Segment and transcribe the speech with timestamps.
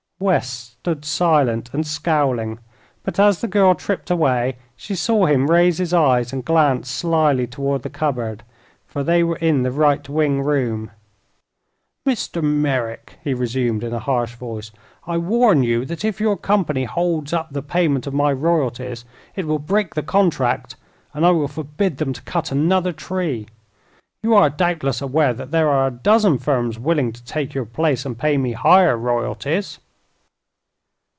[0.23, 2.59] West stood silent and scowling,
[3.01, 7.47] but as the girl tripped away she saw him raise his eyes and glance slyly
[7.47, 8.43] toward the cupboard,
[8.85, 10.91] for they were in the right wing room.
[12.07, 12.39] "Mr.
[12.43, 14.69] Merrick," he resumed, in a harsh voice;
[15.07, 19.03] "I warn you that if your company holds up the payment of my royalties
[19.35, 20.75] it will break the contract,
[21.15, 23.47] and I will forbid them to cut another tree.
[24.21, 28.05] You are doubtless aware that there are a dozen firms willing to take your place
[28.05, 29.79] and pay me higher royalties."